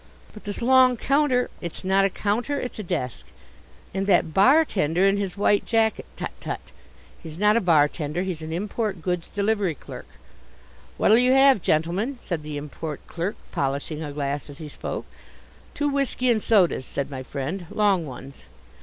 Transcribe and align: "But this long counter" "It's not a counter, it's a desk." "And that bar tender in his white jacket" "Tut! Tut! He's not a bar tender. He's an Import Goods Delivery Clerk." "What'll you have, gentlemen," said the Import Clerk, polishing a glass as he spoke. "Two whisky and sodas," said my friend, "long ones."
"But 0.33 0.45
this 0.45 0.63
long 0.63 0.97
counter" 0.97 1.51
"It's 1.61 1.83
not 1.83 2.05
a 2.05 2.09
counter, 2.09 2.59
it's 2.59 2.79
a 2.79 2.83
desk." 2.83 3.27
"And 3.93 4.07
that 4.07 4.33
bar 4.33 4.65
tender 4.65 5.05
in 5.07 5.17
his 5.17 5.37
white 5.37 5.63
jacket" 5.67 6.07
"Tut! 6.17 6.31
Tut! 6.39 6.71
He's 7.21 7.37
not 7.37 7.55
a 7.55 7.61
bar 7.61 7.87
tender. 7.87 8.23
He's 8.23 8.41
an 8.41 8.51
Import 8.51 9.03
Goods 9.03 9.29
Delivery 9.29 9.75
Clerk." 9.75 10.07
"What'll 10.97 11.19
you 11.19 11.33
have, 11.33 11.61
gentlemen," 11.61 12.17
said 12.19 12.41
the 12.41 12.57
Import 12.57 13.05
Clerk, 13.05 13.35
polishing 13.51 14.01
a 14.01 14.11
glass 14.11 14.49
as 14.49 14.57
he 14.57 14.69
spoke. 14.69 15.05
"Two 15.75 15.87
whisky 15.89 16.31
and 16.31 16.41
sodas," 16.41 16.87
said 16.87 17.11
my 17.11 17.21
friend, 17.21 17.67
"long 17.69 18.03
ones." 18.07 18.45